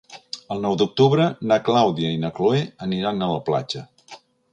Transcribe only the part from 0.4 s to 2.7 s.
El nou d'octubre na Clàudia i na Cloè